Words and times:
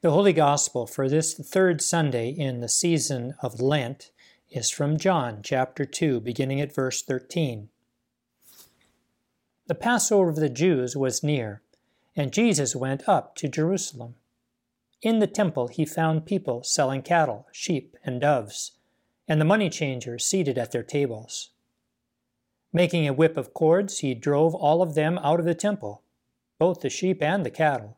The 0.00 0.12
Holy 0.12 0.32
Gospel 0.32 0.86
for 0.86 1.08
this 1.08 1.34
third 1.34 1.82
Sunday 1.82 2.30
in 2.30 2.60
the 2.60 2.68
season 2.68 3.34
of 3.42 3.60
Lent 3.60 4.12
is 4.48 4.70
from 4.70 4.96
John 4.96 5.40
chapter 5.42 5.84
2, 5.84 6.20
beginning 6.20 6.60
at 6.60 6.72
verse 6.72 7.02
13. 7.02 7.68
The 9.66 9.74
Passover 9.74 10.28
of 10.28 10.36
the 10.36 10.48
Jews 10.48 10.96
was 10.96 11.24
near, 11.24 11.62
and 12.14 12.32
Jesus 12.32 12.76
went 12.76 13.08
up 13.08 13.34
to 13.38 13.48
Jerusalem. 13.48 14.14
In 15.02 15.18
the 15.18 15.26
temple 15.26 15.66
he 15.66 15.84
found 15.84 16.26
people 16.26 16.62
selling 16.62 17.02
cattle, 17.02 17.48
sheep, 17.50 17.96
and 18.04 18.20
doves, 18.20 18.76
and 19.26 19.40
the 19.40 19.44
money 19.44 19.68
changers 19.68 20.24
seated 20.24 20.56
at 20.56 20.70
their 20.70 20.84
tables. 20.84 21.50
Making 22.72 23.08
a 23.08 23.12
whip 23.12 23.36
of 23.36 23.52
cords, 23.52 23.98
he 23.98 24.14
drove 24.14 24.54
all 24.54 24.80
of 24.80 24.94
them 24.94 25.18
out 25.24 25.40
of 25.40 25.44
the 25.44 25.56
temple, 25.56 26.04
both 26.56 26.82
the 26.82 26.88
sheep 26.88 27.20
and 27.20 27.44
the 27.44 27.50
cattle 27.50 27.97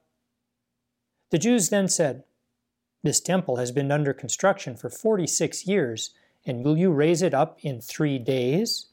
The 1.31 1.39
Jews 1.39 1.69
then 1.69 1.87
said, 1.87 2.25
This 3.03 3.21
temple 3.21 3.55
has 3.55 3.71
been 3.71 3.91
under 3.91 4.13
construction 4.13 4.75
for 4.75 4.89
46 4.89 5.65
years, 5.65 6.11
and 6.45 6.63
will 6.63 6.77
you 6.77 6.91
raise 6.91 7.21
it 7.21 7.33
up 7.33 7.57
in 7.61 7.79
three 7.79 8.19
days? 8.19 8.87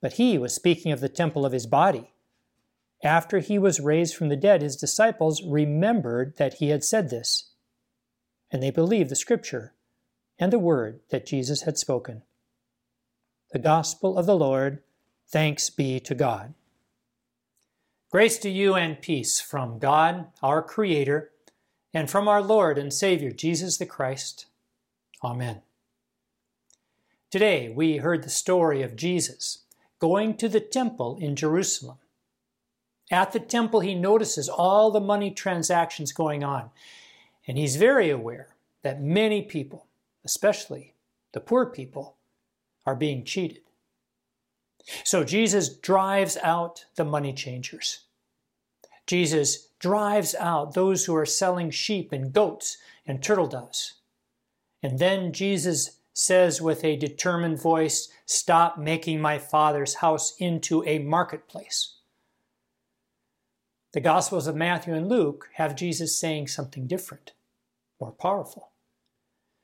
But 0.00 0.14
he 0.14 0.36
was 0.36 0.52
speaking 0.52 0.90
of 0.90 1.00
the 1.00 1.08
temple 1.08 1.46
of 1.46 1.52
his 1.52 1.66
body. 1.66 2.12
After 3.04 3.38
he 3.38 3.58
was 3.58 3.80
raised 3.80 4.16
from 4.16 4.30
the 4.30 4.36
dead, 4.36 4.62
his 4.62 4.76
disciples 4.76 5.42
remembered 5.44 6.36
that 6.38 6.54
he 6.54 6.70
had 6.70 6.82
said 6.82 7.08
this, 7.08 7.50
and 8.50 8.62
they 8.62 8.70
believed 8.70 9.10
the 9.10 9.16
scripture 9.16 9.74
and 10.38 10.52
the 10.52 10.58
word 10.58 11.00
that 11.10 11.26
Jesus 11.26 11.62
had 11.62 11.78
spoken. 11.78 12.22
The 13.52 13.58
gospel 13.60 14.18
of 14.18 14.26
the 14.26 14.36
Lord, 14.36 14.82
thanks 15.28 15.70
be 15.70 16.00
to 16.00 16.14
God. 16.14 16.54
Grace 18.10 18.38
to 18.38 18.50
you 18.50 18.74
and 18.74 19.00
peace 19.00 19.40
from 19.40 19.78
God, 19.78 20.26
our 20.42 20.62
Creator, 20.62 21.30
and 21.94 22.10
from 22.10 22.26
our 22.26 22.42
Lord 22.42 22.76
and 22.76 22.92
Savior, 22.92 23.30
Jesus 23.30 23.78
the 23.78 23.86
Christ. 23.86 24.46
Amen. 25.22 25.62
Today 27.30 27.68
we 27.68 27.98
heard 27.98 28.24
the 28.24 28.30
story 28.30 28.82
of 28.82 28.96
Jesus 28.96 29.60
going 30.00 30.36
to 30.36 30.48
the 30.48 30.60
temple 30.60 31.16
in 31.20 31.36
Jerusalem. 31.36 31.98
At 33.10 33.32
the 33.32 33.40
temple, 33.40 33.80
he 33.80 33.94
notices 33.94 34.48
all 34.48 34.90
the 34.90 35.00
money 35.00 35.30
transactions 35.30 36.10
going 36.12 36.42
on, 36.42 36.70
and 37.46 37.56
he's 37.56 37.76
very 37.76 38.10
aware 38.10 38.48
that 38.82 39.00
many 39.00 39.42
people, 39.42 39.86
especially 40.24 40.94
the 41.32 41.40
poor 41.40 41.66
people, 41.66 42.16
are 42.86 42.94
being 42.94 43.24
cheated. 43.24 43.60
So 45.04 45.22
Jesus 45.22 45.68
drives 45.68 46.36
out 46.42 46.86
the 46.96 47.04
money 47.04 47.32
changers. 47.32 48.00
Jesus 49.06 49.68
drives 49.84 50.34
out 50.36 50.72
those 50.72 51.04
who 51.04 51.14
are 51.14 51.26
selling 51.26 51.70
sheep 51.70 52.10
and 52.10 52.32
goats 52.32 52.78
and 53.06 53.22
turtle 53.22 53.46
doves. 53.46 53.96
And 54.82 54.98
then 54.98 55.30
Jesus 55.30 55.98
says 56.14 56.62
with 56.62 56.82
a 56.82 56.96
determined 56.96 57.60
voice, 57.60 58.08
Stop 58.24 58.78
making 58.78 59.20
my 59.20 59.38
Father's 59.38 59.96
house 59.96 60.34
into 60.38 60.82
a 60.84 61.00
marketplace. 61.00 61.98
The 63.92 64.00
Gospels 64.00 64.46
of 64.46 64.56
Matthew 64.56 64.94
and 64.94 65.06
Luke 65.06 65.50
have 65.56 65.76
Jesus 65.76 66.18
saying 66.18 66.48
something 66.48 66.86
different, 66.86 67.32
more 68.00 68.12
powerful. 68.12 68.70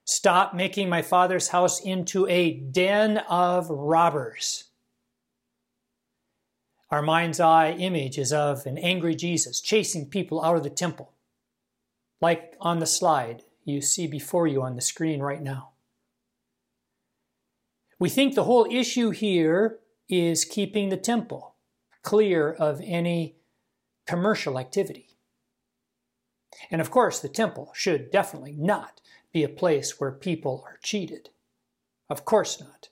Stop 0.05 0.53
making 0.53 0.91
my 0.91 1.01
Father's 1.01 1.49
house 1.49 1.81
into 1.81 2.27
a 2.27 2.53
den 2.53 3.17
of 3.31 3.71
robbers. 3.71 4.65
Our 6.91 7.03
mind's 7.03 7.39
eye 7.39 7.71
image 7.73 8.19
is 8.19 8.33
of 8.33 8.67
an 8.67 8.77
angry 8.77 9.15
Jesus 9.15 9.61
chasing 9.61 10.09
people 10.09 10.43
out 10.43 10.57
of 10.57 10.65
the 10.65 10.71
temple, 10.71 11.13
like 12.21 12.55
on 12.61 12.81
the 12.81 12.87
slide 12.87 13.45
you 13.65 13.81
see 13.81 14.09
before 14.09 14.49
you 14.49 14.63
on 14.63 14.75
the 14.75 14.83
screen 14.83 15.21
right 15.21 15.41
now. 15.41 15.71
We 17.99 18.09
think 18.09 18.35
the 18.35 18.45
whole 18.45 18.67
issue 18.69 19.11
here 19.11 19.79
is 20.09 20.45
keeping 20.45 20.89
the 20.89 20.97
temple 20.97 21.55
clear 22.03 22.51
of 22.51 22.81
any 22.83 23.37
commercial 24.07 24.59
activity. 24.59 25.11
And 26.71 26.81
of 26.81 26.91
course, 26.91 27.21
the 27.21 27.29
temple 27.29 27.71
should 27.75 28.11
definitely 28.11 28.55
not 28.59 29.01
be 29.33 29.45
a 29.45 29.49
place 29.49 30.01
where 30.01 30.11
people 30.11 30.65
are 30.67 30.79
cheated. 30.83 31.29
Of 32.09 32.25
course 32.25 32.61
not. 32.61 32.89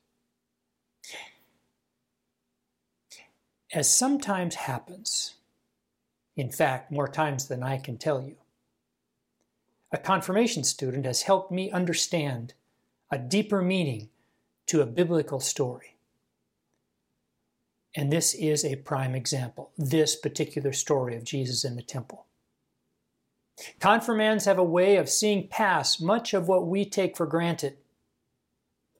As 3.72 3.90
sometimes 3.90 4.54
happens, 4.54 5.34
in 6.36 6.50
fact, 6.50 6.90
more 6.90 7.08
times 7.08 7.48
than 7.48 7.62
I 7.62 7.76
can 7.76 7.98
tell 7.98 8.22
you, 8.22 8.36
a 9.92 9.98
confirmation 9.98 10.64
student 10.64 11.04
has 11.04 11.22
helped 11.22 11.50
me 11.50 11.70
understand 11.70 12.54
a 13.10 13.18
deeper 13.18 13.60
meaning 13.60 14.08
to 14.66 14.80
a 14.80 14.86
biblical 14.86 15.40
story. 15.40 15.96
And 17.94 18.12
this 18.12 18.34
is 18.34 18.64
a 18.64 18.76
prime 18.76 19.14
example, 19.14 19.70
this 19.76 20.14
particular 20.14 20.72
story 20.72 21.16
of 21.16 21.24
Jesus 21.24 21.64
in 21.64 21.76
the 21.76 21.82
temple. 21.82 22.26
Confirmands 23.80 24.44
have 24.44 24.58
a 24.58 24.64
way 24.64 24.96
of 24.96 25.08
seeing 25.08 25.48
past 25.48 26.00
much 26.00 26.32
of 26.32 26.48
what 26.48 26.66
we 26.66 26.84
take 26.84 27.16
for 27.16 27.26
granted 27.26 27.76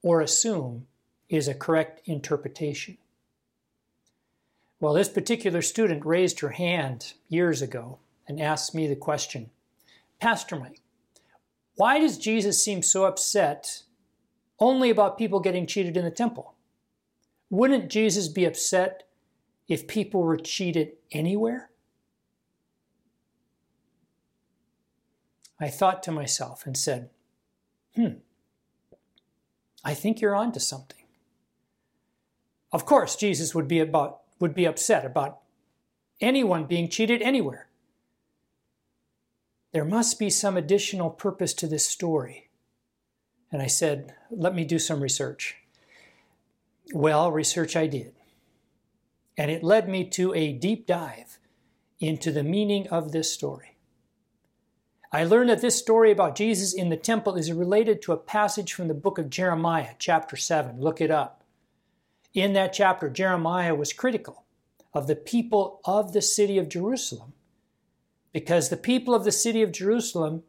or 0.03 0.21
assume 0.21 0.87
is 1.29 1.49
a 1.49 1.55
correct 1.55 2.01
interpretation. 2.07 2.99
Well, 4.81 4.93
this 4.93 5.09
particular 5.09 5.63
student 5.63 6.07
raised 6.07 6.41
her 6.41 6.51
hand 6.51 7.15
years 7.29 7.63
ago 7.63 7.99
and 8.27 8.41
asked 8.41 8.75
me 8.75 8.87
the 8.87 8.97
question 8.97 9.51
Pastor 10.21 10.57
Mike, 10.57 10.81
why 11.77 11.99
does 11.99 12.19
Jesus 12.19 12.63
seem 12.63 12.83
so 12.83 13.05
upset 13.05 13.83
only 14.61 14.91
about 14.91 15.19
people 15.19 15.41
getting 15.41 15.67
cheated 15.67 15.97
in 15.97 16.05
the 16.05 16.11
temple? 16.11 16.55
Wouldn't 17.51 17.91
Jesus 17.91 18.29
be 18.29 18.45
upset 18.45 19.05
if 19.69 19.87
people 19.87 20.23
were 20.23 20.37
cheated 20.37 20.93
anywhere? 21.13 21.71
I 25.61 25.69
thought 25.69 26.03
to 26.05 26.13
myself 26.13 26.67
and 26.67 26.77
said, 26.77 27.11
hmm, 27.97 28.19
I 29.85 29.95
think 29.95 30.21
you're 30.21 30.37
onto 30.37 30.61
something. 30.61 31.05
Of 32.73 32.85
course, 32.85 33.17
Jesus 33.17 33.55
would 33.55 33.67
be 33.67 33.81
about 33.81 34.21
would 34.41 34.55
be 34.55 34.67
upset 34.67 35.05
about 35.05 35.41
anyone 36.21 36.65
being 36.65 36.89
cheated 36.89 37.23
anywhere. 37.23 37.69
There 39.73 39.85
must 39.85 40.19
be 40.19 40.31
some 40.31 40.57
additional 40.57 41.11
purpose 41.11 41.53
to 41.55 41.67
this 41.67 41.87
story. 41.87 42.49
And 43.53 43.61
I 43.63 43.67
said, 43.67 44.15
let 44.31 44.55
me 44.55 44.65
do 44.65 44.79
some 44.79 45.01
research. 45.01 45.57
Well, 46.93 47.31
research 47.31 47.77
I 47.77 47.87
did. 47.87 48.15
And 49.37 49.51
it 49.51 49.63
led 49.63 49.89
me 49.89 50.09
to 50.11 50.35
a 50.35 50.53
deep 50.53 50.87
dive 50.87 51.39
into 52.01 52.33
the 52.33 52.43
meaning 52.43 52.89
of 52.89 53.13
this 53.13 53.33
story. 53.33 53.77
I 55.13 55.25
learned 55.25 55.49
that 55.51 55.63
this 55.63 55.79
story 55.79 56.11
about 56.11 56.35
Jesus 56.35 56.75
in 56.75 56.91
the 56.91 56.97
temple 56.97 57.37
is 57.37 57.51
related 57.53 58.03
to 58.03 58.13
a 58.13 58.19
passage 58.19 58.75
from 58.75 58.89
the 58.89 58.95
book 58.95 59.17
of 59.19 59.31
Jeremiah, 59.31 59.95
chapter 59.99 60.37
7. 60.37 60.81
Look 60.81 61.01
it 61.01 61.11
up. 61.11 61.38
In 62.35 62.53
that 62.53 62.73
chapter, 62.73 63.09
Jeremiah 63.09 63.75
was 63.75 63.93
critical 63.93 64.45
of 64.95 65.07
the 65.07 65.17
people 65.17 65.81
of 65.85 66.13
the 66.13 66.23
city 66.23 66.59
of 66.59 66.69
Jerusalem 66.69 67.33
because 68.33 68.69
the 68.69 68.77
people 68.77 69.15
of 69.15 69.25
the 69.25 69.33
city 69.33 69.63
of 69.63 69.73
Jerusalem 69.73 70.43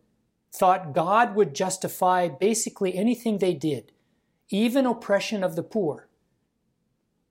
thought 0.51 0.93
God 0.93 1.35
would 1.35 1.55
justify 1.55 2.27
basically 2.27 2.95
anything 2.95 3.37
they 3.37 3.53
did, 3.53 3.91
even 4.49 4.85
oppression 4.85 5.43
of 5.43 5.55
the 5.55 5.63
poor, 5.63 6.07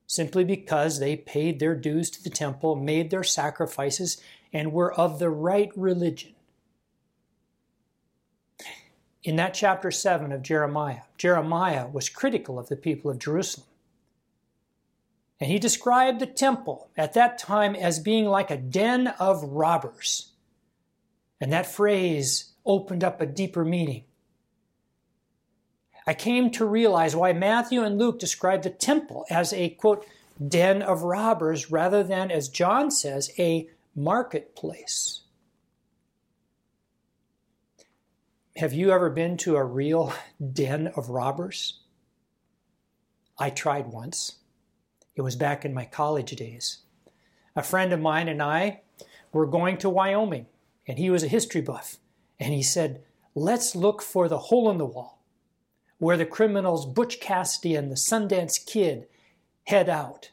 simply 0.07 0.45
because 0.45 0.99
they 0.99 1.17
paid 1.17 1.59
their 1.59 1.75
dues 1.75 2.11
to 2.11 2.23
the 2.23 2.31
temple, 2.31 2.77
made 2.77 3.11
their 3.11 3.25
sacrifices, 3.25 4.23
and 4.53 4.73
were 4.73 4.93
of 4.95 5.19
the 5.19 5.31
right 5.31 5.71
religion. 5.77 6.33
In 9.23 9.37
that 9.37 9.53
chapter 9.53 9.91
7 9.91 10.33
of 10.33 10.43
Jeremiah, 10.43 11.03
Jeremiah 11.19 11.89
was 11.89 12.09
critical 12.09 12.59
of 12.59 12.69
the 12.69 12.77
people 12.77 13.11
of 13.11 13.19
Jerusalem. 13.19 13.68
And 15.41 15.51
he 15.51 15.59
described 15.59 16.19
the 16.19 16.27
temple 16.27 16.91
at 16.97 17.13
that 17.15 17.39
time 17.39 17.77
as 17.77 18.01
being 18.01 18.27
like 18.27 18.51
a 18.51 18.57
den 18.57 19.09
of 19.21 19.43
robbers. 19.45 20.33
And 21.41 21.53
that 21.53 21.73
phrase 21.73 22.53
opened 22.67 23.05
up 23.05 23.21
a 23.21 23.27
deeper 23.27 23.65
meaning. 23.65 24.05
I 26.07 26.15
came 26.15 26.51
to 26.53 26.65
realize 26.65 27.15
why 27.15 27.35
Matthew 27.35 27.85
and 27.85 27.99
Luke 27.99 28.19
describe 28.19 28.63
the 28.63 28.71
temple 28.71 29.27
as 29.31 29.53
a, 29.53 29.69
quote, 29.71 30.07
den 30.47 30.83
of 30.83 31.03
robbers 31.03 31.71
rather 31.71 32.03
than, 32.03 32.31
as 32.31 32.49
John 32.49 32.91
says, 32.91 33.31
a 33.39 33.69
marketplace. 33.95 35.21
Have 38.57 38.73
you 38.73 38.91
ever 38.91 39.11
been 39.11 39.37
to 39.39 39.57
a 39.57 39.65
real 39.65 40.13
den 40.53 40.89
of 40.89 41.11
robbers? 41.11 41.81
I 43.39 43.51
tried 43.51 43.89
once. 43.89 44.38
It 45.19 45.23
was 45.23 45.35
back 45.35 45.65
in 45.65 45.75
my 45.75 45.85
college 45.85 46.31
days. 46.31 46.79
A 47.57 47.63
friend 47.65 47.93
of 47.93 47.99
mine 47.99 48.29
and 48.29 48.41
I 48.41 48.83
were 49.33 49.47
going 49.47 49.77
to 49.79 49.91
Wyoming, 49.91 50.47
and 50.87 50.97
he 50.97 51.11
was 51.11 51.25
a 51.25 51.29
history 51.29 51.61
buff. 51.61 51.97
And 52.39 52.55
he 52.55 52.63
said, 52.63 53.03
Let's 53.35 53.75
look 53.75 54.01
for 54.01 54.29
the 54.29 54.39
hole 54.39 54.71
in 54.71 54.79
the 54.79 54.87
wall 54.87 55.21
where 55.99 56.17
the 56.17 56.25
criminals 56.25 56.87
Butch 56.87 57.19
Cassidy 57.19 57.75
and 57.75 57.91
the 57.91 57.97
Sundance 57.97 58.65
Kid 58.65 59.09
head 59.65 59.89
out. 59.89 60.31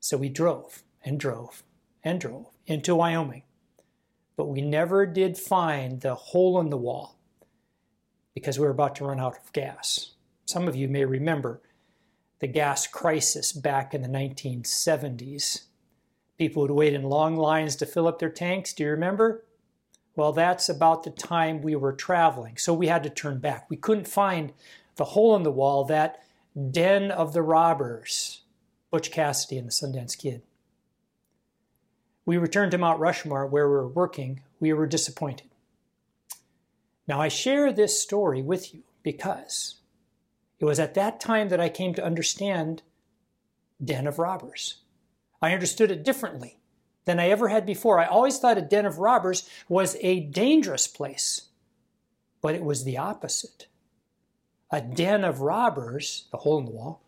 So 0.00 0.18
we 0.18 0.28
drove 0.28 0.82
and 1.02 1.18
drove 1.18 1.64
and 2.02 2.20
drove 2.20 2.50
into 2.66 2.94
Wyoming. 2.94 3.44
But 4.36 4.48
we 4.48 4.60
never 4.60 5.06
did 5.06 5.38
find 5.38 6.02
the 6.02 6.14
hole 6.14 6.60
in 6.60 6.68
the 6.68 6.76
wall 6.76 7.18
because 8.34 8.58
we 8.58 8.66
were 8.66 8.70
about 8.70 8.96
to 8.96 9.06
run 9.06 9.18
out 9.18 9.38
of 9.38 9.52
gas. 9.54 10.12
Some 10.44 10.68
of 10.68 10.76
you 10.76 10.88
may 10.88 11.06
remember 11.06 11.62
the 12.44 12.48
gas 12.48 12.86
crisis 12.86 13.54
back 13.54 13.94
in 13.94 14.02
the 14.02 14.08
1970s. 14.08 15.62
People 16.36 16.60
would 16.60 16.70
wait 16.70 16.92
in 16.92 17.02
long 17.02 17.36
lines 17.36 17.74
to 17.74 17.86
fill 17.86 18.06
up 18.06 18.18
their 18.18 18.28
tanks. 18.28 18.74
Do 18.74 18.82
you 18.82 18.90
remember? 18.90 19.46
Well, 20.14 20.34
that's 20.34 20.68
about 20.68 21.04
the 21.04 21.10
time 21.10 21.62
we 21.62 21.74
were 21.74 21.94
traveling, 21.94 22.58
so 22.58 22.74
we 22.74 22.88
had 22.88 23.02
to 23.04 23.08
turn 23.08 23.38
back. 23.38 23.70
We 23.70 23.78
couldn't 23.78 24.06
find 24.06 24.52
the 24.96 25.06
hole 25.06 25.34
in 25.36 25.42
the 25.42 25.50
wall, 25.50 25.84
that 25.86 26.22
den 26.70 27.10
of 27.10 27.32
the 27.32 27.40
robbers, 27.40 28.42
Butch 28.90 29.10
Cassidy 29.10 29.56
and 29.56 29.68
the 29.68 29.72
Sundance 29.72 30.18
Kid. 30.18 30.42
We 32.26 32.36
returned 32.36 32.72
to 32.72 32.78
Mount 32.78 33.00
Rushmore 33.00 33.46
where 33.46 33.66
we 33.66 33.74
were 33.74 33.88
working. 33.88 34.42
We 34.60 34.74
were 34.74 34.86
disappointed. 34.86 35.48
Now, 37.08 37.22
I 37.22 37.28
share 37.28 37.72
this 37.72 38.02
story 38.02 38.42
with 38.42 38.74
you 38.74 38.82
because 39.02 39.76
it 40.58 40.64
was 40.64 40.78
at 40.78 40.94
that 40.94 41.20
time 41.20 41.48
that 41.48 41.60
I 41.60 41.68
came 41.68 41.94
to 41.94 42.04
understand 42.04 42.82
den 43.82 44.06
of 44.06 44.18
robbers. 44.18 44.82
I 45.42 45.52
understood 45.52 45.90
it 45.90 46.04
differently 46.04 46.58
than 47.04 47.20
I 47.20 47.28
ever 47.28 47.48
had 47.48 47.66
before. 47.66 47.98
I 47.98 48.06
always 48.06 48.38
thought 48.38 48.58
a 48.58 48.62
den 48.62 48.86
of 48.86 48.98
robbers 48.98 49.48
was 49.68 49.96
a 50.00 50.20
dangerous 50.20 50.86
place, 50.86 51.48
but 52.40 52.54
it 52.54 52.64
was 52.64 52.84
the 52.84 52.98
opposite. 52.98 53.66
A 54.70 54.80
den 54.80 55.24
of 55.24 55.40
robbers, 55.40 56.28
the 56.30 56.38
hole 56.38 56.58
in 56.58 56.64
the 56.64 56.70
wall, 56.70 57.02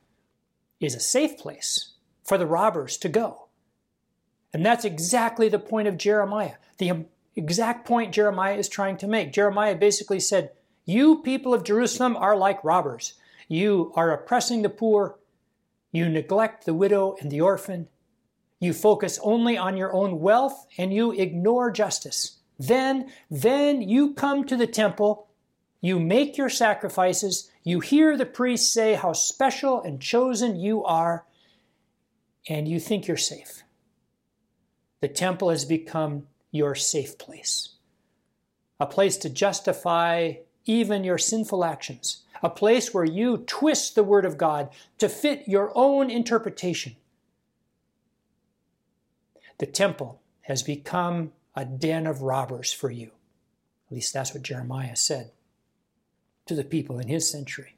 is 0.81 0.94
a 0.94 1.00
safe 1.00 1.38
place 1.38 1.94
for 2.25 2.37
the 2.37 2.46
robbers 2.46 2.96
to 2.98 3.08
go. 3.08 3.46
And 4.52 4.64
that's 4.64 4.84
exactly 4.84 5.48
the 5.48 5.58
point 5.58 5.88
of 5.88 5.96
Jeremiah. 5.96 6.54
The 6.78 7.06
exact 7.34 7.87
point 7.87 8.14
Jeremiah 8.14 8.56
is 8.56 8.69
trying 8.69 8.96
to 8.98 9.06
make. 9.06 9.32
Jeremiah 9.32 9.75
basically 9.75 10.20
said, 10.20 10.52
You 10.84 11.22
people 11.22 11.54
of 11.54 11.64
Jerusalem 11.64 12.16
are 12.16 12.37
like 12.37 12.62
robbers. 12.64 13.14
You 13.48 13.93
are 13.94 14.12
oppressing 14.12 14.62
the 14.62 14.69
poor. 14.69 15.19
You 15.93 16.08
neglect 16.08 16.66
the 16.66 16.75
widow 16.75 17.16
and 17.20 17.31
the 17.31 17.40
orphan. 17.40 17.88
You 18.58 18.72
focus 18.72 19.19
only 19.22 19.56
on 19.56 19.76
your 19.76 19.93
own 19.93 20.20
wealth 20.20 20.66
and 20.78 20.93
you 20.93 21.12
ignore 21.12 21.70
justice. 21.70 22.38
Then, 22.58 23.10
then 23.31 23.82
you 23.82 24.14
come 24.14 24.44
to 24.46 24.56
the 24.56 24.66
temple, 24.66 25.28
you 25.81 26.00
make 26.00 26.38
your 26.38 26.48
sacrifices, 26.48 27.50
you 27.62 27.81
hear 27.81 28.16
the 28.16 28.26
priests 28.26 28.72
say 28.72 28.94
how 28.94 29.12
special 29.12 29.82
and 29.82 30.00
chosen 30.00 30.56
you 30.56 30.82
are, 30.84 31.26
and 32.48 32.66
you 32.66 32.81
think 32.81 33.06
you're 33.06 33.16
safe. 33.16 33.62
The 35.00 35.08
temple 35.08 35.50
has 35.50 35.64
become 35.64 36.26
your 36.50 36.75
safe 36.75 37.19
place, 37.19 37.75
a 38.81 38.87
place 38.87 39.19
to 39.19 39.28
justify 39.28 40.34
even 40.64 41.04
your 41.04 41.19
sinful 41.19 41.64
actions, 41.64 42.22
a 42.43 42.50
place 42.50 42.93
where 42.93 43.05
you 43.05 43.38
twist 43.38 43.94
the 43.94 44.05
Word 44.05 44.25
of 44.25 44.38
God 44.38 44.71
to 44.99 45.09
fit 45.09 45.44
your 45.47 45.73
own 45.75 46.11
interpretation. 46.11 46.97
The 49.59 49.67
temple 49.67 50.21
has 50.43 50.62
become 50.62 51.33
a 51.55 51.65
den 51.65 52.06
of 52.06 52.23
robbers 52.23 52.73
for 52.73 52.91
you. 52.91 53.11
At 53.88 53.94
least 53.94 54.12
that's 54.12 54.35
what 54.35 54.43
Jeremiah 54.43 54.97
said 54.97 55.31
to 56.47 56.55
the 56.55 56.65
people 56.65 56.99
in 56.99 57.09
his 57.09 57.31
century. 57.31 57.77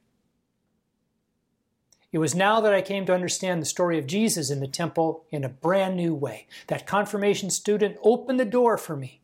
It 2.11 2.19
was 2.19 2.35
now 2.35 2.61
that 2.61 2.73
I 2.73 2.81
came 2.81 3.05
to 3.07 3.15
understand 3.15 3.61
the 3.61 3.67
story 3.67 3.99
of 3.99 4.07
Jesus 4.07 4.51
in 4.51 4.61
the 4.61 4.67
temple 4.67 5.25
in 5.31 5.45
a 5.45 5.49
brand 5.49 5.97
new 5.97 6.15
way. 6.15 6.47
That 6.69 6.87
confirmation 6.87 7.51
student 7.51 7.99
opened 8.03 8.41
the 8.41 8.47
door 8.47 8.79
for 8.79 8.97
me. 8.97 9.21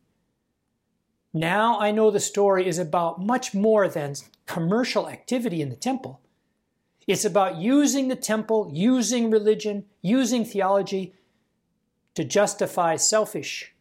Now 1.35 1.79
I 1.79 1.91
know 1.91 2.11
the 2.11 2.21
story 2.21 2.67
is 2.67 2.79
about 2.79 3.21
much 3.21 3.53
more 3.53 3.89
than 3.89 4.15
commercial 4.47 5.09
activity 5.09 5.61
in 5.61 5.69
the 5.69 5.77
temple. 5.77 6.21
It's 7.07 7.25
about 7.25 7.57
using 7.57 8.09
the 8.09 8.17
temple, 8.17 8.71
using 8.73 9.31
religion, 9.31 9.85
using 10.01 10.45
theology 10.45 11.15
to 12.15 12.25
justify 12.25 12.97
selfish 12.97 13.75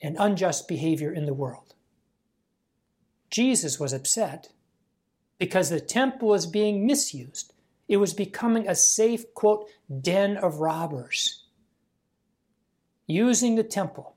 and 0.00 0.16
unjust 0.20 0.68
behavior 0.68 1.12
in 1.12 1.26
the 1.26 1.34
world. 1.34 1.74
Jesus 3.30 3.80
was 3.80 3.92
upset 3.92 4.50
because 5.38 5.70
the 5.70 5.80
temple 5.80 6.28
was 6.28 6.46
being 6.46 6.86
misused 6.86 7.54
it 7.88 7.98
was 7.98 8.14
becoming 8.14 8.66
a 8.66 8.74
safe, 8.74 9.32
quote, 9.34 9.68
den 10.00 10.36
of 10.36 10.60
robbers. 10.60 11.44
Using 13.06 13.56
the 13.56 13.64
temple, 13.64 14.16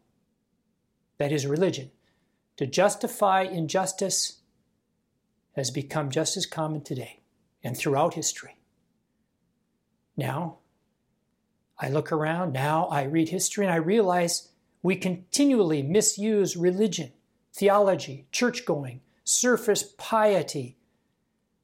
that 1.18 1.32
is 1.32 1.46
religion, 1.46 1.92
to 2.58 2.66
justify 2.68 3.44
injustice 3.44 4.40
has 5.56 5.72
become 5.72 6.12
just 6.12 6.38
as 6.38 6.46
common 6.46 6.82
today 6.82 7.22
and 7.64 7.78
throughout 7.78 8.14
history. 8.14 8.58
Now, 10.16 10.58
I 11.80 11.90
look 11.90 12.12
around, 12.12 12.54
now 12.54 12.88
I 12.88 13.04
read 13.04 13.30
history, 13.30 13.66
and 13.66 13.74
I 13.74 13.78
realize 13.78 14.50
we 14.82 14.96
continually 14.96 15.84
misuse 15.84 16.58
religion, 16.58 17.14
theology, 17.54 18.28
church 18.32 18.66
going, 18.66 19.02
surface 19.24 19.84
piety 19.98 20.78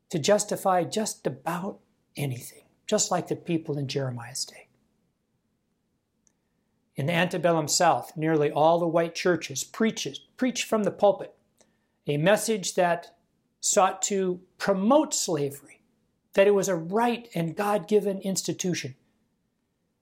to 0.10 0.20
justify 0.20 0.84
just 0.84 1.26
about 1.26 1.80
anything, 2.16 2.64
just 2.86 3.10
like 3.10 3.28
the 3.28 3.36
people 3.36 3.78
in 3.78 3.88
Jeremiah's 3.88 4.46
day. 4.46 4.63
In 6.96 7.08
the 7.08 7.14
antebellum 7.14 7.68
South, 7.68 8.16
nearly 8.16 8.52
all 8.52 8.80
the 8.80 8.88
white 8.88 9.16
churches 9.16 9.64
preached, 9.64 10.22
preached 10.38 10.66
from 10.66 10.84
the 10.84 10.92
pulpit 10.92 11.34
a 12.06 12.18
message 12.18 12.76
that 12.76 13.16
sought 13.62 14.02
to 14.04 14.42
promote 14.58 15.14
slavery, 15.14 15.82
that 16.34 16.48
it 16.48 16.54
was 16.54 16.68
a 16.68 16.76
right 16.76 17.30
and 17.34 17.56
God 17.56 17.88
given 17.88 18.20
institution. 18.20 18.96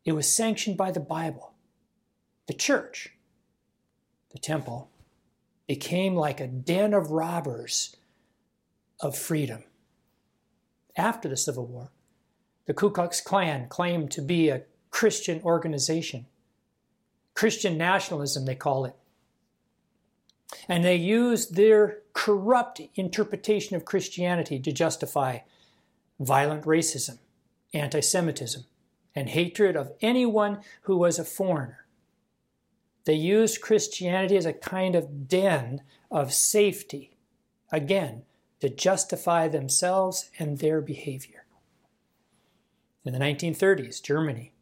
It 0.03 0.13
was 0.13 0.33
sanctioned 0.33 0.77
by 0.77 0.91
the 0.91 0.99
Bible. 0.99 1.53
The 2.47 2.53
church, 2.53 3.13
the 4.31 4.39
temple, 4.39 4.89
became 5.67 6.15
like 6.15 6.39
a 6.39 6.47
den 6.47 6.93
of 6.93 7.11
robbers 7.11 7.95
of 8.99 9.17
freedom 9.17 9.63
after 10.97 11.29
the 11.29 11.37
Civil 11.37 11.67
War. 11.67 11.91
The 12.65 12.73
Ku 12.73 12.89
Klux 12.89 13.21
Klan 13.21 13.67
claimed 13.69 14.11
to 14.11 14.21
be 14.21 14.49
a 14.49 14.63
Christian 14.89 15.41
organization. 15.43 16.25
Christian 17.33 17.77
nationalism, 17.77 18.45
they 18.45 18.55
call 18.55 18.85
it. 18.85 18.95
And 20.67 20.83
they 20.83 20.95
used 20.95 21.55
their 21.55 21.99
corrupt 22.13 22.81
interpretation 22.95 23.75
of 23.75 23.85
Christianity 23.85 24.59
to 24.59 24.71
justify 24.71 25.39
violent 26.19 26.65
racism, 26.65 27.19
anti 27.73 28.01
Semitism, 28.01 28.65
and 29.15 29.29
hatred 29.29 29.75
of 29.75 29.93
anyone 30.01 30.59
who 30.83 30.97
was 30.97 31.17
a 31.17 31.25
foreigner. 31.25 31.85
They 33.05 33.15
used 33.15 33.61
Christianity 33.61 34.37
as 34.37 34.45
a 34.45 34.53
kind 34.53 34.95
of 34.95 35.27
den 35.27 35.81
of 36.11 36.33
safety, 36.33 37.17
again, 37.71 38.23
to 38.59 38.69
justify 38.69 39.47
themselves 39.47 40.29
and 40.37 40.59
their 40.59 40.81
behavior 40.81 41.41
in 43.03 43.13
the 43.13 43.19
1930s, 43.19 44.01
Germany. 44.01 44.53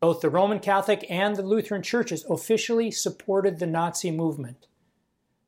Both 0.00 0.20
the 0.20 0.30
Roman 0.30 0.60
Catholic 0.60 1.04
and 1.10 1.34
the 1.34 1.42
Lutheran 1.42 1.82
churches 1.82 2.24
officially 2.28 2.90
supported 2.90 3.58
the 3.58 3.66
Nazi 3.66 4.10
movement. 4.10 4.66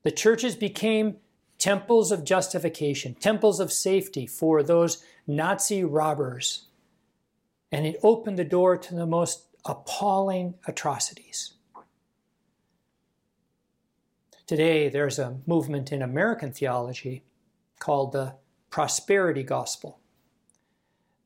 The 0.02 0.11
churches 0.11 0.57
became 0.57 1.19
temples 1.59 2.11
of 2.11 2.25
justification, 2.25 3.14
temples 3.14 3.61
of 3.61 3.73
safety 3.73 4.26
for 4.26 4.62
those 4.62 5.04
Nazi 5.26 5.85
robbers. 5.85 6.66
And 7.71 7.87
it 7.87 8.00
opened 8.02 8.38
the 8.38 8.45
door 8.45 8.76
to 8.76 8.95
the 8.95 9.07
most 9.07 9.45
appalling 9.64 10.54
atrocities. 10.66 11.52
Today, 14.47 14.88
there's 14.88 15.21
a 15.21 15.37
movement 15.47 15.92
in 15.92 16.02
American 16.02 16.50
theology 16.50 17.23
called 17.78 18.11
the 18.11 18.35
prosperity 18.69 19.45
gospel. 19.45 20.00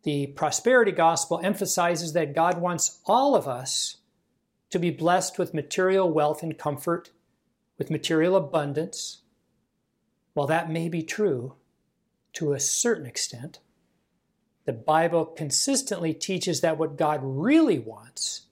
The 0.05 0.29
prosperity 0.29 0.93
gospel 0.93 1.41
emphasizes 1.43 2.13
that 2.13 2.35
God 2.35 2.61
wants 2.61 3.01
all 3.07 3.35
of 3.35 3.49
us 3.49 3.97
to 4.71 4.79
be 4.79 4.91
blessed 4.91 5.39
with 5.39 5.55
material 5.55 6.11
wealth 6.11 6.43
and 6.43 6.59
comfort, 6.59 7.11
with 7.79 7.91
material 7.91 8.37
abundance. 8.37 9.23
While 10.35 10.47
that 10.49 10.71
may 10.71 10.91
be 10.91 11.03
true 11.03 11.55
to 12.35 12.53
a 12.53 12.61
certain 12.61 13.07
extent, 13.07 13.61
the 14.67 14.73
Bible 14.75 15.25
consistently 15.25 16.13
teaches 16.13 16.61
that 16.61 16.79
what 16.79 16.97
God 16.97 17.21
really 17.23 17.79
wants 17.79 18.43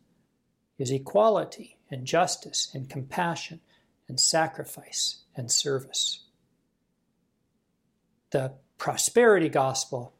is 0.79 0.91
equality 0.91 1.79
and 1.91 2.07
justice 2.07 2.71
and 2.73 2.89
compassion 2.89 3.61
and 4.09 4.19
sacrifice 4.19 5.23
and 5.37 5.51
service. 5.51 6.25
The 8.31 8.55
prosperity 8.79 9.51
gospel 9.51 10.15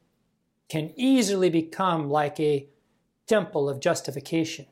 can 0.73 0.91
easily 0.97 1.51
become 1.51 2.09
like 2.09 2.41
a 2.41 2.67
temple 3.27 3.69
of 3.69 3.79
justification 3.79 4.65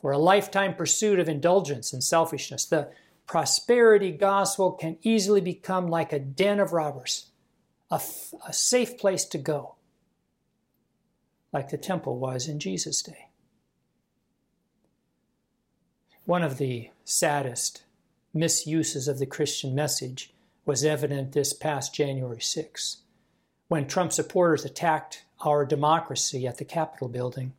for 0.00 0.12
a 0.12 0.18
lifetime 0.18 0.72
pursuit 0.72 1.18
of 1.18 1.28
indulgence 1.28 1.92
and 1.92 2.04
selfishness. 2.04 2.64
The 2.64 2.92
prosperity 3.26 4.12
gospel 4.12 4.70
can 4.70 4.96
easily 5.02 5.40
become 5.40 5.88
like 5.88 6.12
a 6.12 6.20
den 6.20 6.60
of 6.60 6.72
robbers, 6.72 7.26
a, 7.90 7.96
f- 7.96 8.34
a 8.46 8.52
safe 8.52 8.96
place 8.96 9.24
to 9.24 9.36
go, 9.36 9.74
like 11.52 11.70
the 11.70 11.76
temple 11.76 12.16
was 12.16 12.46
in 12.46 12.60
Jesus' 12.60 13.02
day. 13.02 13.30
One 16.24 16.44
of 16.44 16.58
the 16.58 16.90
saddest 17.02 17.82
misuses 18.32 19.08
of 19.08 19.18
the 19.18 19.26
Christian 19.26 19.74
message 19.74 20.32
was 20.64 20.84
evident 20.84 21.32
this 21.32 21.52
past 21.52 21.92
January 21.92 22.40
6, 22.40 22.98
when 23.74 23.88
Trump 23.88 24.12
supporters 24.12 24.64
attacked 24.64 25.24
our 25.40 25.66
democracy 25.66 26.46
at 26.46 26.58
the 26.58 26.64
Capitol 26.64 27.08
building. 27.08 27.52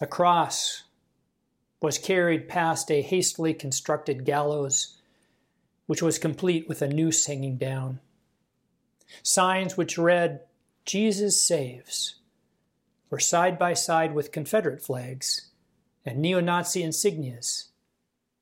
A 0.00 0.08
cross 0.08 0.82
was 1.80 1.98
carried 1.98 2.48
past 2.48 2.90
a 2.90 3.00
hastily 3.00 3.54
constructed 3.54 4.24
gallows, 4.24 4.96
which 5.86 6.02
was 6.02 6.18
complete 6.18 6.68
with 6.68 6.82
a 6.82 6.88
noose 6.88 7.26
hanging 7.26 7.56
down. 7.56 8.00
Signs 9.22 9.76
which 9.76 9.96
read, 9.96 10.40
Jesus 10.84 11.40
saves, 11.40 12.16
were 13.08 13.20
side 13.20 13.56
by 13.56 13.72
side 13.72 14.16
with 14.16 14.32
Confederate 14.32 14.82
flags 14.82 15.50
and 16.04 16.18
neo 16.18 16.40
Nazi 16.40 16.82
insignias 16.82 17.66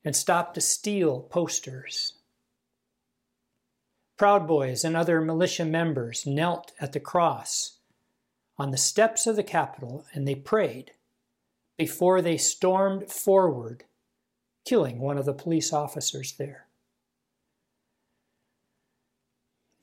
and 0.06 0.16
Stop 0.16 0.54
the 0.54 0.62
Steal 0.62 1.20
posters. 1.20 2.14
Proud 4.20 4.46
Boys 4.46 4.84
and 4.84 4.94
other 4.94 5.22
militia 5.22 5.64
members 5.64 6.26
knelt 6.26 6.72
at 6.78 6.92
the 6.92 7.00
cross 7.00 7.78
on 8.58 8.70
the 8.70 8.76
steps 8.76 9.26
of 9.26 9.34
the 9.34 9.42
Capitol 9.42 10.04
and 10.12 10.28
they 10.28 10.34
prayed 10.34 10.90
before 11.78 12.20
they 12.20 12.36
stormed 12.36 13.10
forward, 13.10 13.84
killing 14.66 14.98
one 14.98 15.16
of 15.16 15.24
the 15.24 15.32
police 15.32 15.72
officers 15.72 16.32
there. 16.32 16.66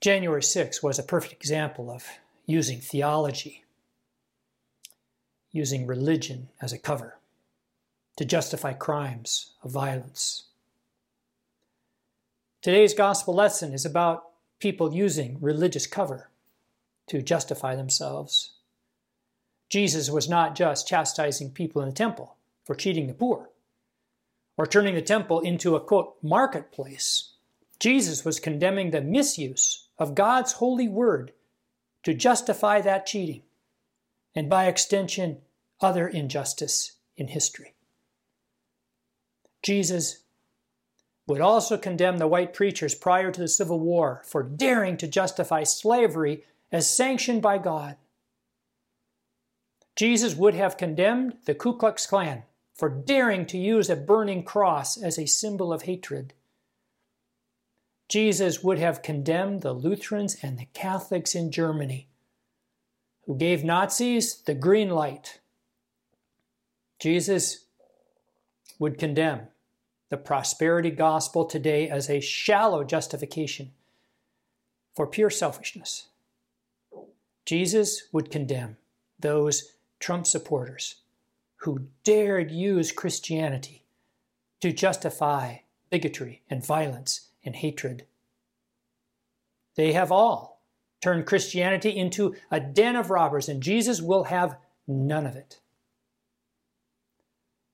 January 0.01 0.44
6 0.44 0.84
was 0.84 1.00
a 1.00 1.03
perfect 1.03 1.34
example 1.34 1.89
of 1.89 2.06
using 2.46 2.79
theology, 2.79 3.65
using 5.51 5.88
religion 5.88 6.50
as 6.62 6.72
a 6.72 6.77
cover 6.77 7.17
to 8.17 8.24
justify 8.24 8.74
crimes 8.74 9.53
of 9.63 9.72
violence. 9.72 10.44
Today's 12.62 12.94
gospel 12.94 13.34
lesson 13.34 13.74
is 13.74 13.84
about 13.84 14.27
people 14.60 14.94
using 14.94 15.38
religious 15.42 15.88
cover 15.88 16.30
to 17.08 17.22
justify 17.22 17.76
themselves. 17.76 18.54
Jesus 19.70 20.10
was 20.10 20.30
not 20.30 20.56
just 20.56 20.88
chastising 20.88 21.52
people 21.52 21.82
in 21.82 21.90
the 21.90 21.96
temple 21.96 22.36
for 22.64 22.76
cheating 22.76 23.08
the 23.08 23.14
poor 23.14 23.50
or 24.58 24.66
turning 24.66 24.96
the 24.96 25.02
temple 25.02 25.40
into 25.42 25.76
a 25.76 25.80
quote 25.80 26.16
marketplace. 26.22 27.34
Jesus 27.80 28.26
was 28.26 28.40
condemning 28.40 28.92
the 28.92 29.02
misuse 29.02 29.88
of 30.00 30.16
God's 30.16 30.54
holy 30.54 30.88
word 30.88 31.32
to 32.04 32.14
justify 32.14 32.82
that 32.82 33.06
cheating 33.06 33.44
and 34.34 34.50
by 34.50 34.66
extension 34.66 35.40
other 35.82 36.08
injustice 36.08 36.94
in 37.16 37.28
history. 37.28 37.74
Jesus 39.62 40.20
would 41.28 41.42
also 41.42 41.78
condemn 41.78 42.18
the 42.18 42.28
white 42.28 42.54
preachers 42.54 42.96
prior 42.96 43.32
to 43.32 43.42
the 43.42 43.48
Civil 43.48 43.80
War 43.80 44.22
for 44.26 44.42
daring 44.42 44.96
to 44.98 45.08
justify 45.08 45.64
slavery 45.64 46.46
as 46.72 46.90
sanctioned 46.90 47.42
by 47.42 47.58
God. 47.58 47.98
Jesus 49.96 50.36
would 50.36 50.54
have 50.56 50.78
condemned 50.78 51.38
the 51.46 51.54
Ku 51.54 51.76
Klux 51.76 52.06
Klan 52.06 52.44
for 52.74 52.90
daring 52.90 53.46
to 53.48 53.58
use 53.58 53.90
a 53.90 53.96
burning 53.96 54.44
cross 54.44 54.96
as 54.96 55.20
a 55.20 55.26
symbol 55.26 55.74
of 55.74 55.84
hatred. 55.84 56.34
Jesus 58.08 58.64
would 58.64 58.80
have 58.80 59.02
condemned 59.02 59.62
the 59.62 59.74
Lutherans 59.74 60.38
and 60.42 60.58
the 60.58 60.68
Catholics 60.74 61.36
in 61.36 61.52
Germany, 61.52 62.08
who 63.26 63.36
gave 63.36 63.66
Nazis 63.66 64.36
the 64.44 64.54
green 64.54 64.90
light. 64.90 65.40
Jesus 67.00 67.66
would 68.80 68.98
condemn 68.98 69.48
the 70.10 70.18
prosperity 70.18 70.92
gospel 70.92 71.46
today 71.46 71.90
as 71.90 72.10
a 72.10 72.20
shallow 72.20 72.84
justification 72.84 73.72
for 74.96 75.08
pure 75.08 75.30
selfishness. 75.30 76.08
Jesus 77.46 78.04
would 78.12 78.32
condemn 78.32 78.78
those 79.20 79.74
Trump 80.00 80.28
supporters 80.28 80.96
who 81.58 81.88
dared 82.04 82.52
use 82.52 82.92
Christianity 82.92 83.86
to 84.62 84.72
justify 84.72 85.58
bigotry 85.90 86.42
and 86.50 86.66
violence 86.66 87.30
and 87.44 87.56
hatred. 87.56 88.06
They 89.76 89.94
have 89.94 90.12
all 90.12 90.62
turned 91.02 91.26
Christianity 91.26 91.96
into 91.96 92.36
a 92.52 92.60
den 92.60 92.96
of 92.96 93.10
robbers, 93.10 93.48
and 93.48 93.62
Jesus 93.62 94.02
will 94.02 94.26
have 94.26 94.58
none 94.88 95.26
of 95.26 95.36
it. 95.36 95.60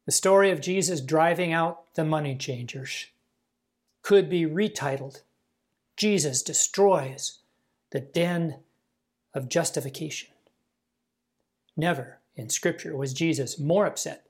The 0.06 0.12
story 0.12 0.52
of 0.52 0.62
Jesus 0.62 1.00
driving 1.00 1.54
out 1.54 1.94
the 1.96 2.04
money 2.04 2.36
changers 2.36 3.08
could 4.02 4.30
be 4.30 4.46
retitled 4.46 5.22
Jesus 5.96 6.42
Destroys 6.42 7.40
the 7.92 8.02
Den 8.02 8.60
of 9.34 9.48
Justification. 9.48 10.30
Never 11.78 12.20
in 12.36 12.50
Scripture 12.50 12.98
was 12.98 13.14
Jesus 13.14 13.60
more 13.60 13.86
upset 13.86 14.28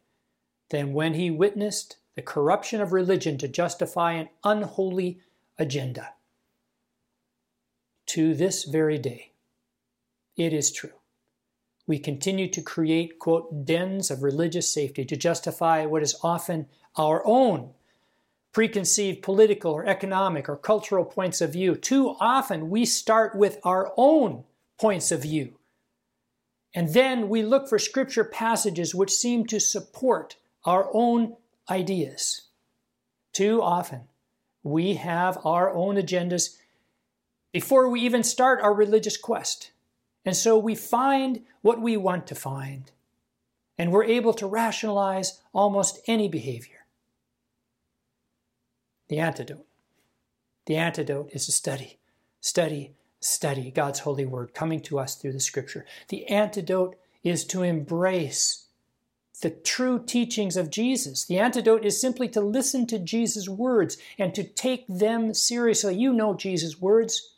than 0.69 0.93
when 0.93 1.15
he 1.15 1.31
witnessed 1.31 1.97
the 2.15 2.21
corruption 2.21 2.81
of 2.81 2.93
religion 2.93 3.37
to 3.39 3.47
justify 3.47 4.13
an 4.13 4.29
unholy 4.43 5.19
agenda. 5.57 6.13
To 8.07 8.35
this 8.35 8.65
very 8.65 8.99
day, 8.99 9.31
it 10.37 10.53
is 10.53 10.71
true 10.71 10.91
we 11.85 11.99
continue 11.99 12.47
to 12.49 12.61
create, 12.61 13.19
quote, 13.19 13.65
dens 13.65 14.09
of 14.09 14.23
religious 14.23 14.69
safety 14.69 15.03
to 15.05 15.17
justify 15.17 15.85
what 15.85 16.03
is 16.03 16.15
often 16.23 16.67
our 16.95 17.21
own 17.25 17.71
preconceived 18.53 19.21
political 19.23 19.71
or 19.71 19.85
economic 19.85 20.47
or 20.47 20.55
cultural 20.55 21.03
points 21.03 21.41
of 21.41 21.51
view. 21.51 21.75
Too 21.75 22.15
often 22.19 22.69
we 22.69 22.85
start 22.85 23.35
with 23.35 23.59
our 23.63 23.91
own 23.97 24.43
points 24.79 25.11
of 25.11 25.23
view. 25.23 25.57
And 26.73 26.93
then 26.93 27.29
we 27.29 27.43
look 27.43 27.67
for 27.67 27.77
scripture 27.77 28.23
passages 28.23 28.95
which 28.95 29.11
seem 29.11 29.45
to 29.47 29.59
support 29.59 30.37
our 30.65 30.89
own 30.93 31.35
ideas. 31.69 32.41
Too 33.33 33.61
often 33.61 34.01
we 34.63 34.93
have 34.95 35.39
our 35.43 35.73
own 35.73 35.95
agendas 35.95 36.57
before 37.51 37.89
we 37.89 38.01
even 38.01 38.23
start 38.23 38.61
our 38.61 38.73
religious 38.73 39.17
quest. 39.17 39.72
And 40.25 40.35
so 40.35 40.57
we 40.57 40.75
find 40.75 41.41
what 41.61 41.81
we 41.81 41.97
want 41.97 42.27
to 42.27 42.35
find, 42.35 42.91
and 43.77 43.91
we're 43.91 44.05
able 44.05 44.33
to 44.35 44.47
rationalize 44.47 45.41
almost 45.53 45.99
any 46.07 46.27
behavior. 46.27 46.85
The 49.09 49.19
antidote. 49.19 49.65
The 50.65 50.77
antidote 50.77 51.31
is 51.33 51.45
to 51.47 51.51
study, 51.51 51.99
study, 52.39 52.93
study 53.19 53.69
God's 53.69 53.99
holy 53.99 54.25
word 54.25 54.53
coming 54.53 54.79
to 54.81 54.97
us 54.97 55.15
through 55.15 55.33
the 55.33 55.39
scripture. 55.39 55.85
The 56.07 56.25
antidote 56.27 56.95
is 57.23 57.45
to 57.45 57.63
embrace 57.63 58.67
the 59.41 59.49
true 59.49 60.01
teachings 60.03 60.55
of 60.55 60.69
Jesus. 60.69 61.25
The 61.25 61.37
antidote 61.37 61.83
is 61.83 61.99
simply 61.99 62.29
to 62.29 62.39
listen 62.39 62.87
to 62.87 62.99
Jesus' 62.99 63.49
words 63.49 63.97
and 64.17 64.33
to 64.35 64.43
take 64.43 64.85
them 64.87 65.33
seriously. 65.33 65.95
You 65.95 66.13
know 66.13 66.33
Jesus' 66.33 66.79
words. 66.79 67.32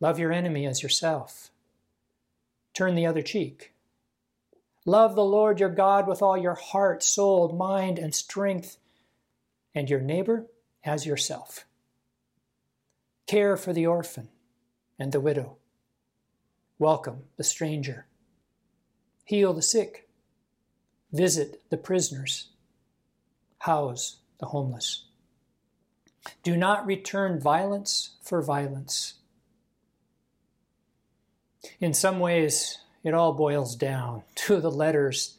Love 0.00 0.18
your 0.18 0.32
enemy 0.32 0.66
as 0.66 0.82
yourself. 0.82 1.50
Turn 2.74 2.94
the 2.94 3.06
other 3.06 3.22
cheek. 3.22 3.72
Love 4.86 5.14
the 5.16 5.24
Lord 5.24 5.60
your 5.60 5.70
God 5.70 6.06
with 6.08 6.22
all 6.22 6.36
your 6.36 6.54
heart, 6.54 7.02
soul, 7.02 7.50
mind, 7.52 7.98
and 7.98 8.14
strength. 8.14 8.78
and 9.74 9.90
your 9.90 10.00
neighbor 10.00 10.46
as 10.84 11.06
yourself. 11.06 11.66
Care 13.26 13.56
for 13.56 13.72
the 13.72 13.86
orphan 13.86 14.28
and 14.98 15.12
the 15.12 15.20
widow. 15.20 15.58
Welcome 16.78 17.24
the 17.36 17.44
stranger. 17.44 18.06
Heal 19.24 19.52
the 19.54 19.62
sick. 19.62 20.08
Visit 21.12 21.62
the 21.70 21.76
prisoners. 21.76 22.50
House 23.60 24.18
the 24.38 24.46
homeless. 24.46 25.04
Do 26.42 26.56
not 26.56 26.86
return 26.86 27.40
violence 27.40 28.16
for 28.22 28.42
violence. 28.42 29.14
In 31.80 31.94
some 31.94 32.20
ways, 32.20 32.78
it 33.02 33.14
all 33.14 33.32
boils 33.32 33.76
down 33.76 34.22
to 34.34 34.60
the 34.60 34.70
letters 34.70 35.38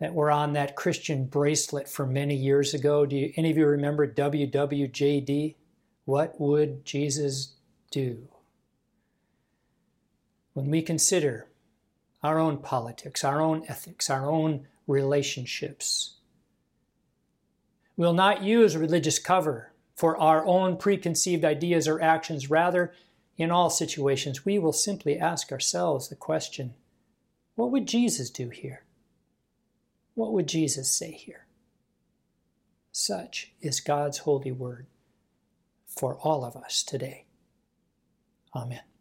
that 0.00 0.14
were 0.14 0.32
on 0.32 0.54
that 0.54 0.74
Christian 0.74 1.26
bracelet 1.26 1.88
from 1.88 2.12
many 2.12 2.34
years 2.34 2.74
ago. 2.74 3.06
Do 3.06 3.14
you, 3.14 3.32
any 3.36 3.50
of 3.50 3.56
you 3.56 3.66
remember 3.66 4.06
WWJD? 4.06 5.54
What 6.06 6.40
would 6.40 6.84
Jesus 6.84 7.52
do? 7.92 8.26
When 10.54 10.70
we 10.70 10.82
consider 10.82 11.46
our 12.22 12.38
own 12.38 12.58
politics, 12.58 13.22
our 13.22 13.40
own 13.40 13.64
ethics, 13.68 14.10
our 14.10 14.28
own 14.28 14.66
relationships, 14.88 16.16
we'll 17.96 18.12
not 18.12 18.42
use 18.42 18.76
religious 18.76 19.20
cover 19.20 19.72
for 19.94 20.16
our 20.16 20.44
own 20.44 20.78
preconceived 20.78 21.44
ideas 21.44 21.86
or 21.86 22.00
actions. 22.00 22.50
Rather, 22.50 22.92
in 23.36 23.50
all 23.50 23.70
situations, 23.70 24.44
we 24.44 24.58
will 24.58 24.72
simply 24.72 25.18
ask 25.18 25.50
ourselves 25.52 26.08
the 26.08 26.16
question 26.16 26.74
what 27.54 27.70
would 27.70 27.86
Jesus 27.86 28.30
do 28.30 28.48
here? 28.48 28.84
What 30.14 30.32
would 30.32 30.48
Jesus 30.48 30.90
say 30.90 31.12
here? 31.12 31.46
Such 32.92 33.52
is 33.60 33.80
God's 33.80 34.18
holy 34.18 34.52
word 34.52 34.86
for 35.86 36.16
all 36.16 36.44
of 36.44 36.56
us 36.56 36.82
today. 36.82 37.24
Amen. 38.54 38.91